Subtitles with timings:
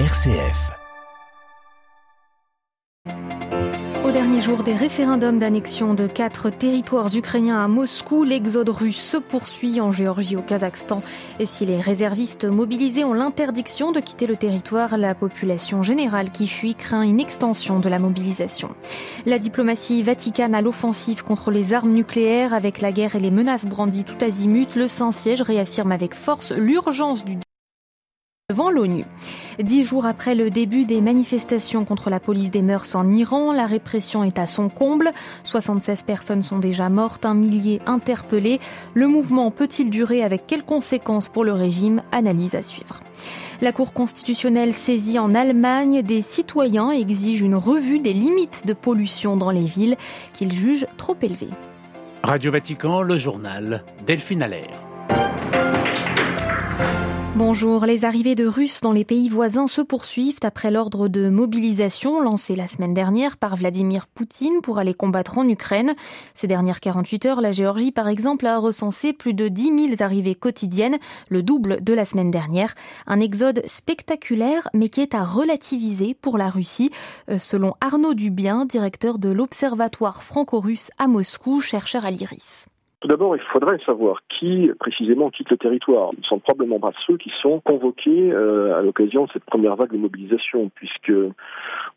[0.00, 0.72] RCF.
[4.04, 9.18] Au dernier jour des référendums d'annexion de quatre territoires ukrainiens à Moscou, l'exode russe se
[9.18, 11.00] poursuit en Géorgie, au Kazakhstan.
[11.38, 16.48] Et si les réservistes mobilisés ont l'interdiction de quitter le territoire, la population générale qui
[16.48, 18.70] fuit craint une extension de la mobilisation.
[19.26, 23.64] La diplomatie vaticane à l'offensive contre les armes nucléaires avec la guerre et les menaces
[23.64, 27.38] brandies tout azimut, le Saint-Siège réaffirme avec force l'urgence du
[28.50, 29.06] devant l'ONU.
[29.58, 33.64] Dix jours après le début des manifestations contre la police des mœurs en Iran, la
[33.64, 35.12] répression est à son comble.
[35.44, 38.60] 76 personnes sont déjà mortes, un millier interpellés.
[38.92, 42.02] Le mouvement peut-il durer avec quelles conséquences pour le régime?
[42.12, 43.00] Analyse à suivre.
[43.62, 49.38] La Cour constitutionnelle saisie en Allemagne, des citoyens exigent une revue des limites de pollution
[49.38, 49.96] dans les villes
[50.34, 51.48] qu'ils jugent trop élevées.
[52.22, 54.93] Radio Vatican, le journal Delphine Allaire.
[57.36, 57.84] Bonjour.
[57.84, 62.54] Les arrivées de Russes dans les pays voisins se poursuivent après l'ordre de mobilisation lancé
[62.54, 65.94] la semaine dernière par Vladimir Poutine pour aller combattre en Ukraine.
[66.36, 70.36] Ces dernières 48 heures, la Géorgie, par exemple, a recensé plus de 10 000 arrivées
[70.36, 72.76] quotidiennes, le double de la semaine dernière.
[73.08, 76.92] Un exode spectaculaire, mais qui est à relativiser pour la Russie,
[77.30, 82.68] euh, selon Arnaud Dubien, directeur de l'Observatoire franco-russe à Moscou, chercheur à l'IRIS.
[83.04, 86.12] Tout d'abord, il faudrait savoir qui précisément quitte le territoire.
[86.14, 89.76] Ce ne sont probablement pas ceux qui sont convoqués euh, à l'occasion de cette première
[89.76, 91.12] vague de mobilisation, puisque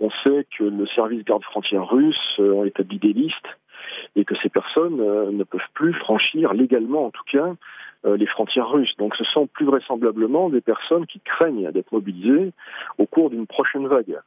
[0.00, 3.46] on sait que le service garde-frontière russe euh, a établi des listes
[4.16, 7.54] et que ces personnes euh, ne peuvent plus franchir légalement, en tout cas,
[8.06, 8.96] les frontières russes.
[8.98, 12.52] Donc ce sont plus vraisemblablement des personnes qui craignent d'être mobilisées
[12.98, 14.18] au cours d'une prochaine vague.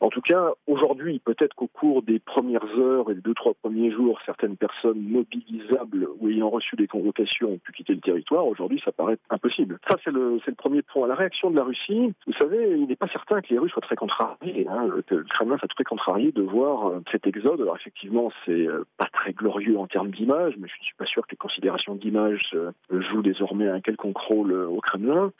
[0.00, 3.90] En tout cas, aujourd'hui, peut-être qu'au cours des premières heures et des deux, trois premiers
[3.90, 8.46] jours, certaines personnes mobilisables ou ayant reçu des convocations ont pu quitter le territoire.
[8.46, 9.78] Aujourd'hui, ça paraît impossible.
[9.88, 11.06] Ça, c'est le, le premier point.
[11.06, 13.82] La réaction de la Russie, vous savez, il n'est pas certain que les Russes soient
[13.82, 14.66] très contrariés.
[14.68, 14.88] Hein.
[15.10, 17.60] Le Kremlin soit très contrarié de voir euh, cet exode.
[17.60, 21.06] Alors effectivement, c'est euh, pas très glorieux en termes d'image, mais je ne suis pas
[21.06, 22.56] sûr que les considérations d'image
[22.90, 25.32] jouent désormais un quelconque rôle euh, au Kremlin,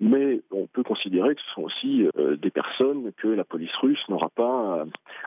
[0.00, 4.02] mais on peut considérer que ce sont aussi euh, des personnes que la police russe
[4.08, 4.84] n'aura pas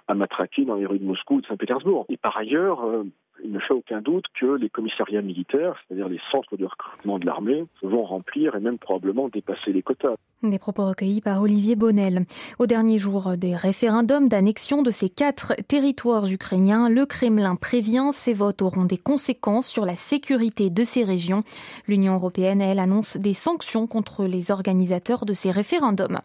[0.07, 2.05] à, matraquer dans les rues de Moscou ou de Saint-Pétersbourg.
[2.09, 3.03] Et par ailleurs, euh,
[3.43, 7.25] il ne fait aucun doute que les commissariats militaires, c'est-à-dire les centres de recrutement de
[7.25, 10.15] l'armée, vont remplir et même probablement dépasser les quotas.
[10.43, 12.25] Des propos recueillis par Olivier Bonnel.
[12.57, 18.33] Au dernier jour des référendums d'annexion de ces quatre territoires ukrainiens, le Kremlin prévient ces
[18.33, 21.43] votes auront des conséquences sur la sécurité de ces régions.
[21.87, 26.21] L'Union européenne, elle, annonce des sanctions contre les organisateurs de ces référendums.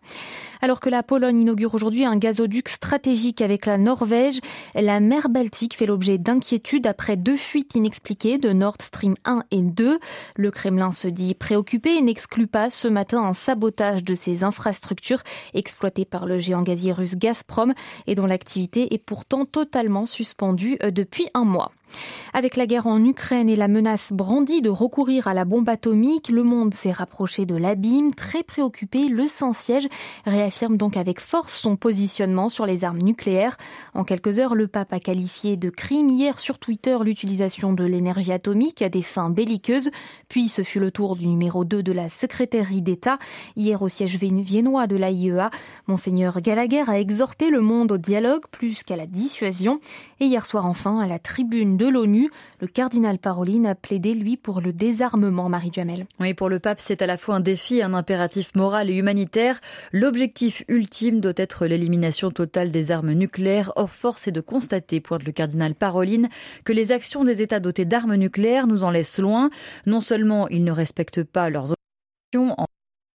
[0.63, 4.41] Alors que la Pologne inaugure aujourd'hui un gazoduc stratégique avec la Norvège,
[4.75, 9.61] la mer Baltique fait l'objet d'inquiétudes après deux fuites inexpliquées de Nord Stream 1 et
[9.61, 10.01] 2.
[10.35, 15.23] Le Kremlin se dit préoccupé et n'exclut pas ce matin un sabotage de ces infrastructures
[15.53, 17.75] exploitées par le géant gazier russe Gazprom
[18.07, 21.71] et dont l'activité est pourtant totalement suspendue euh, depuis un mois.
[22.33, 26.29] Avec la guerre en Ukraine et la menace brandie de recourir à la bombe atomique,
[26.29, 28.15] le monde s'est rapproché de l'abîme.
[28.15, 29.89] Très préoccupé, le Saint-Siège
[30.25, 33.57] réaffirme donc avec force son positionnement sur les armes nucléaires.
[33.95, 38.33] En quelques heures, le pape a qualifié de crime hier sur Twitter l'utilisation de l'énergie
[38.33, 39.91] atomique à des fins belliqueuses.
[40.29, 43.19] Puis ce fut le tour du numéro 2 de la secrétaire d'État.
[43.57, 45.51] Hier au siège viennois de l'AIEA,
[45.87, 49.81] Monseigneur Gallagher a exhorté le monde au dialogue plus qu'à la dissuasion.
[50.19, 52.31] Et hier soir enfin, à la tribune de l'ONU,
[52.63, 56.07] le cardinal Paroline a plaidé, lui, pour le désarmement, Marie Duhamel.
[56.21, 59.61] Oui, pour le pape, c'est à la fois un défi un impératif moral et humanitaire.
[59.93, 63.73] L'objectif ultime doit être l'élimination totale des armes nucléaires.
[63.77, 66.31] Or, force est de constater, pointe le cardinal Paroline,
[66.65, 69.51] que les actions des États dotés d'armes nucléaires nous en laissent loin.
[69.85, 71.75] Non seulement ils ne respectent pas leurs
[72.33, 72.67] obligations en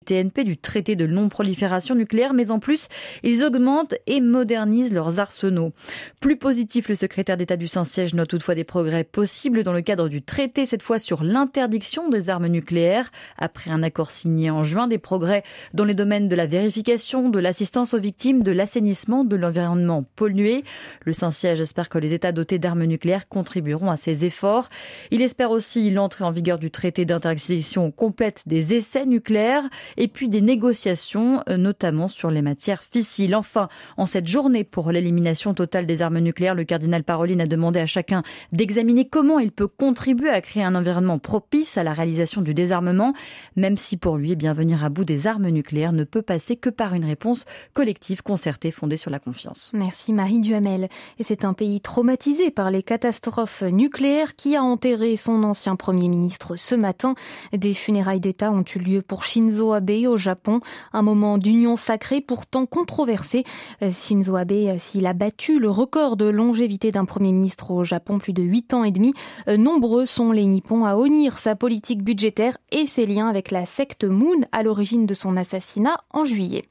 [0.06, 2.88] TNP du traité de non-prolifération nucléaire, mais en plus,
[3.24, 5.74] ils augmentent et modernisent leurs arsenaux.
[6.20, 10.10] Plus positif, le secrétaire d'État du Saint-Siège note toutefois des progrès possibles dans le cadre
[10.10, 13.12] du traité, cette fois sur l'interdiction des armes nucléaires.
[13.38, 17.40] Après un accord signé en juin, des progrès dans les domaines de la vérification, de
[17.40, 20.64] l'assistance aux victimes, de l'assainissement, de l'environnement pollué.
[21.06, 24.70] Le Saint-Siège espère que les États dotés d'armes nucléaires contribueront à ces efforts.
[25.12, 30.30] Il espère aussi l'entrée en vigueur du traité d'interdiction complète des essais nucléaires et puis
[30.30, 33.36] des négociations, euh, notamment sur les matières fissiles.
[33.36, 37.80] Enfin, en cette journée pour l'élimination totale des armes nucléaires, le cardinal Paroline a demandé
[37.80, 42.42] à chacun d'examiner comment il peut contribuer à créer un environnement propice à la réalisation
[42.42, 43.14] du désarmement,
[43.56, 46.70] même si pour lui, bien venir à bout des armes nucléaires ne peut passer que
[46.70, 49.72] par une réponse collective, concertée, fondée sur la confiance.
[49.74, 50.90] Merci Marie Duhamel.
[51.20, 56.10] Et c'est un pays traumatisé par les catastrophes nucléaires qui a enterré son ancien Premier
[56.10, 57.16] ministre ce matin.
[57.54, 60.60] Des funérailles d'État ont eu lieu pour Shinzo Abe au Japon,
[60.94, 63.46] un moment d'union sacrée pourtant controversé.
[63.82, 67.84] Euh, Shinzo Abe, euh, s'il a battu le record de longévité d'un Premier ministre au
[67.84, 69.14] Japon, plus de 8 ans et demi,
[69.48, 73.66] euh, nombreux sont les Nippons à honnir sa politique budgétaire et ses liens avec la
[73.66, 76.66] secte Moon à l'origine de son assassinat en juillet.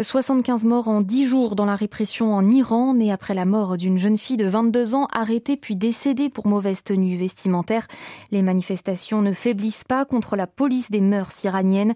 [0.00, 3.98] 75 morts en 10 jours dans la répression en Iran, née après la mort d'une
[3.98, 7.88] jeune fille de 22 ans arrêtée puis décédée pour mauvaise tenue vestimentaire.
[8.30, 11.94] Les manifestations ne faiblissent pas contre la police des mœurs iraniennes,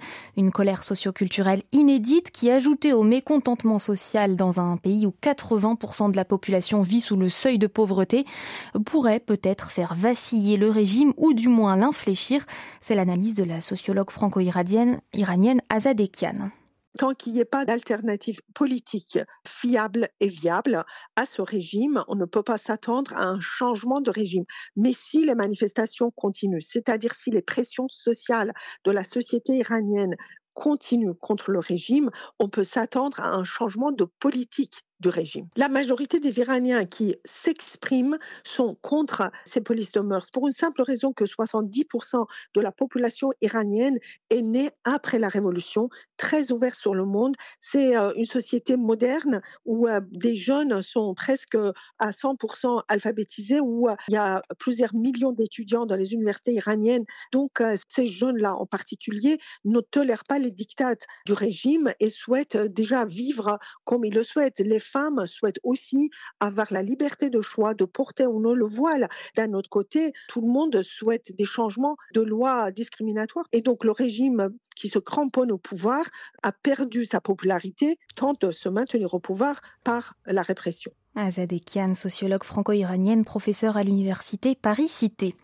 [0.51, 6.25] colère socioculturelle inédite qui, ajoutée au mécontentement social dans un pays où 80% de la
[6.25, 8.25] population vit sous le seuil de pauvreté,
[8.87, 12.45] pourrait peut-être faire vaciller le régime ou du moins l'infléchir.
[12.81, 15.01] C'est l'analyse de la sociologue franco-iranienne
[15.69, 16.51] Azad Ekian
[16.99, 20.85] tant qu'il n'y ait pas d'alternative politique fiable et viable
[21.17, 24.45] à ce régime, on ne peut pas s'attendre à un changement de régime.
[24.77, 28.53] Mais si les manifestations continuent, c'est-à-dire si les pressions sociales
[28.85, 30.17] de la société iranienne
[30.55, 35.49] continuent contre le régime, on peut s'attendre à un changement de politique régime.
[35.57, 40.83] La majorité des Iraniens qui s'expriment sont contre ces polices de mœurs pour une simple
[40.83, 43.99] raison que 70% de la population iranienne
[44.31, 47.35] est née après la révolution, très ouverte sur le monde.
[47.61, 51.57] C'est euh, une société moderne où euh, des jeunes sont presque
[51.99, 57.05] à 100% alphabétisés, où euh, il y a plusieurs millions d'étudiants dans les universités iraniennes.
[57.33, 63.05] Donc ces jeunes-là en particulier ne tolèrent pas les dictates du régime et souhaitent déjà
[63.05, 64.61] vivre comme ils le souhaitent.
[64.61, 66.11] Les femmes souhaitent aussi
[66.41, 69.09] avoir la liberté de choix de porter ou non le voile.
[69.37, 73.47] D'un autre côté, tout le monde souhaite des changements de lois discriminatoires.
[73.53, 76.05] Et donc le régime qui se cramponne au pouvoir
[76.43, 80.93] a perdu sa popularité, tente de se maintenir au pouvoir par la répression.
[81.15, 85.35] Azadekian, sociologue franco-iranienne, professeure à l'université Paris-Cité.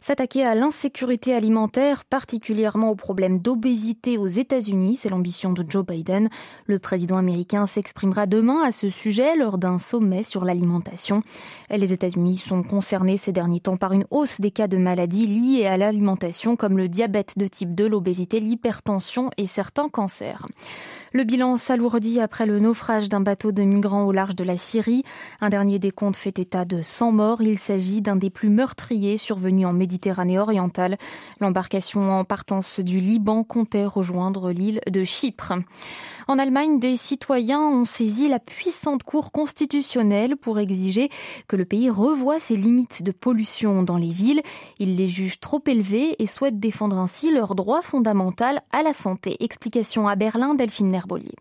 [0.00, 6.30] S'attaquer à l'insécurité alimentaire, particulièrement au problème d'obésité aux États-Unis, c'est l'ambition de Joe Biden.
[6.66, 11.22] Le président américain s'exprimera demain à ce sujet lors d'un sommet sur l'alimentation.
[11.68, 15.66] Les États-Unis sont concernés ces derniers temps par une hausse des cas de maladies liées
[15.66, 20.46] à l'alimentation comme le diabète de type 2, l'obésité, l'hypertension et certains cancers.
[21.14, 25.04] Le bilan s'alourdit après le naufrage d'un bateau de migrants au large de la Syrie.
[25.40, 27.42] Un dernier décompte fait état de 100 morts.
[27.42, 30.98] Il s'agit d'un des plus meurtriers survenus en Méditerranée orientale.
[31.40, 35.54] L'embarcation en partance du Liban comptait rejoindre l'île de Chypre.
[36.28, 41.08] En Allemagne, des citoyens ont saisi la puissante Cour constitutionnelle pour exiger
[41.48, 44.42] que le pays revoie ses limites de pollution dans les villes.
[44.78, 49.36] Ils les jugent trop élevées et souhaitent défendre ainsi leur droit fondamental à la santé.
[49.40, 51.34] Explication à Berlin, Delphine Nerbolier.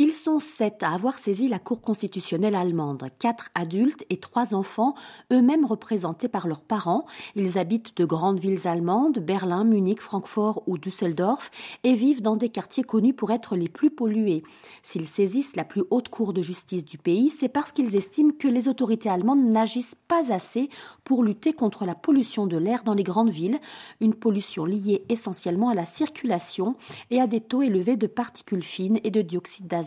[0.00, 4.96] Ils sont sept à avoir saisi la Cour constitutionnelle allemande, quatre adultes et trois enfants,
[5.32, 7.06] eux-mêmes représentés par leurs parents.
[7.36, 11.52] Ils habitent de grandes villes allemandes, Berlin, Munich, Francfort ou Düsseldorf,
[11.84, 14.42] et vivent dans des quartiers connus pour être les plus pollués.
[14.82, 18.48] S'ils saisissent la plus haute Cour de justice du pays, c'est parce qu'ils estiment que
[18.48, 20.70] les autorités allemandes n'agissent pas assez
[21.04, 23.60] pour lutter contre la pollution de l'air dans les grandes villes,
[24.00, 26.74] une pollution liée essentiellement à la circulation
[27.12, 29.83] et à des taux élevés de particules fines et de dioxyde d'azote.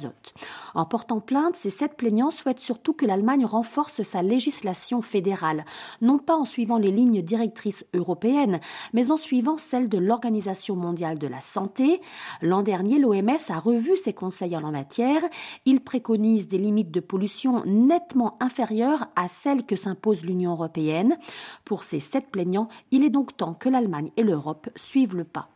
[0.75, 5.65] En portant plainte, ces sept plaignants souhaitent surtout que l'Allemagne renforce sa législation fédérale,
[6.01, 8.59] non pas en suivant les lignes directrices européennes,
[8.94, 12.01] mais en suivant celles de l'Organisation mondiale de la santé.
[12.41, 15.21] L'an dernier, l'OMS a revu ses conseils en la matière.
[15.65, 21.18] Il préconise des limites de pollution nettement inférieures à celles que s'impose l'Union européenne.
[21.66, 25.49] Pour ces sept plaignants, il est donc temps que l'Allemagne et l'Europe suivent le pas.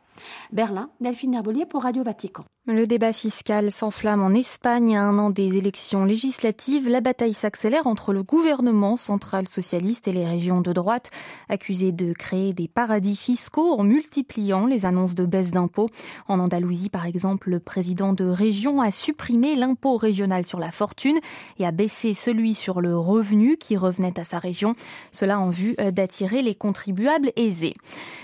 [0.52, 2.44] Berlin, Delphine Herbelier pour Radio Vatican.
[2.68, 6.88] Le débat fiscal s'enflamme en Espagne à un an des élections législatives.
[6.88, 11.10] La bataille s'accélère entre le gouvernement central socialiste et les régions de droite,
[11.50, 15.90] accusées de créer des paradis fiscaux en multipliant les annonces de baisse d'impôts.
[16.28, 21.20] En Andalousie, par exemple, le président de région a supprimé l'impôt régional sur la fortune
[21.58, 24.76] et a baissé celui sur le revenu qui revenait à sa région.
[25.12, 27.74] Cela en vue d'attirer les contribuables aisés.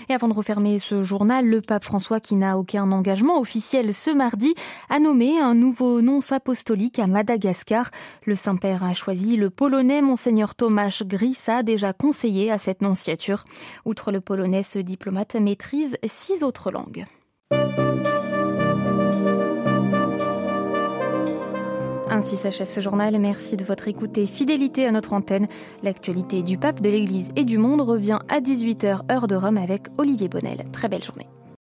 [0.08, 4.10] Et avant de refermer ce journal, le pape François, qui n'a aucun engagement officiel ce
[4.10, 4.28] matin,
[4.90, 7.90] a nommé un nouveau nonce apostolique à Madagascar.
[8.26, 13.44] Le Saint-Père a choisi le polonais Monseigneur Tomasz Grissa, déjà conseiller à cette nonciature.
[13.86, 17.06] Outre le polonais, ce diplomate maîtrise six autres langues.
[22.10, 23.18] Ainsi s'achève ce journal.
[23.18, 25.46] Merci de votre écoute et fidélité à notre antenne.
[25.82, 29.86] L'actualité du pape, de l'Église et du monde revient à 18h heure de Rome avec
[29.96, 30.66] Olivier Bonnel.
[30.70, 31.28] Très belle journée.